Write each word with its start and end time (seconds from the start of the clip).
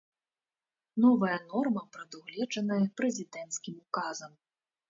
Новая 1.03 1.35
норма 1.51 1.83
прадугледжаная 1.97 2.81
прэзідэнцкім 3.03 3.75
указам. 3.87 4.31